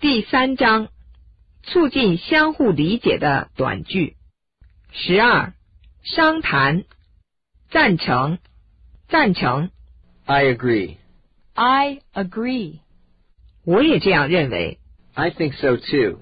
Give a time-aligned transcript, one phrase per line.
[0.00, 0.88] 第三章，
[1.62, 4.16] 促进相互理解的短句。
[4.92, 5.52] 十二，
[6.02, 6.84] 商谈，
[7.70, 8.38] 赞成，
[9.08, 9.70] 赞成，
[10.24, 10.96] I agree.
[11.54, 12.80] I agree.
[13.64, 14.78] 我也这样认为。
[15.14, 16.20] I think so too.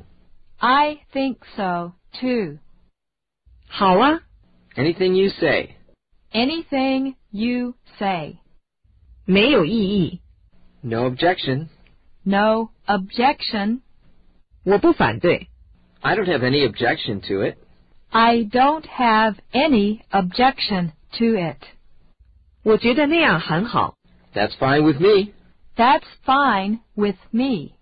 [0.58, 2.58] I think so too.
[3.66, 4.20] 好啊，
[4.76, 5.74] Anything you say.
[6.32, 8.38] Anything you say.
[9.24, 10.20] 没有异议，
[10.80, 11.68] No objection.
[12.22, 13.80] No objection.
[14.64, 15.48] 我不反对。
[16.00, 17.56] I don't have any objection to it.
[18.10, 21.58] I don't have any objection to it.
[22.62, 23.94] 我觉得那样很好，
[24.32, 25.32] That's fine with me.
[25.76, 27.72] That's fine with me.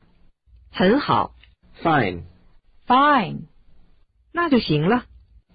[0.73, 1.35] 很好，
[1.83, 2.23] Fine.
[2.87, 3.43] Fine.
[4.33, 5.05] 那就行了。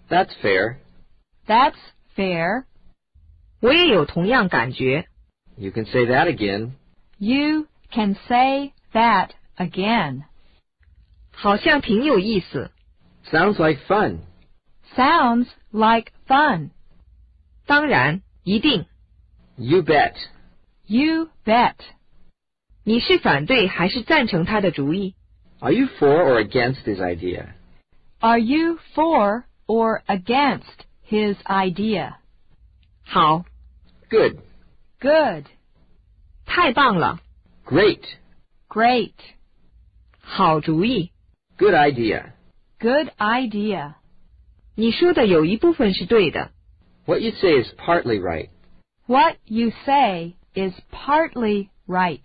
[0.10, 0.78] That's fair.
[1.48, 1.76] That's
[2.16, 2.66] fair.
[3.60, 5.08] 我也有同样感觉。
[5.58, 6.74] You can say that again.
[7.18, 9.32] You can say that
[9.62, 10.24] again.
[11.32, 12.72] 好像挺有意思。
[13.32, 14.20] Sounds like fun.
[14.96, 16.72] Sounds like fun.
[17.66, 18.86] 当然，一定。
[19.58, 20.14] You bet.
[20.86, 21.76] You bet.
[22.84, 25.16] 你是反对还是赞成他的主意？
[25.60, 27.50] Are you for or against his idea?
[28.20, 32.14] Are you for or against his idea?
[33.04, 33.44] 好，
[34.10, 34.38] Good.
[35.00, 35.46] Good.
[36.46, 37.20] 太棒了，
[37.66, 38.04] Great.
[38.70, 39.14] Great.
[40.22, 41.12] 好主意。
[41.58, 42.32] Good idea.
[42.80, 43.96] Good idea.
[44.76, 46.52] 你说的有一部分是对的。
[47.06, 48.50] What you say is partly right.
[49.08, 52.22] What you say is partly right.